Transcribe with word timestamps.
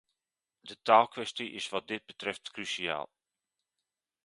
De 0.61 0.75
taalkwestie 0.81 1.51
is 1.51 1.69
wat 1.69 1.87
dit 1.87 2.05
betreft 2.05 2.51
cruciaal. 2.51 3.09